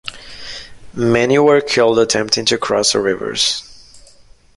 Many 0.95 1.37
were 1.37 1.61
killed 1.61 1.99
attempting 1.99 2.45
to 2.45 2.57
cross 2.57 2.93
the 2.93 2.99
rivers. 2.99 3.61